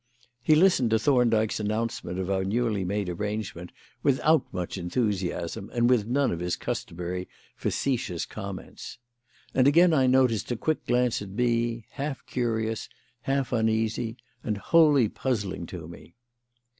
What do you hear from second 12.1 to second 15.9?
curious, half uneasy, and wholly puzzling to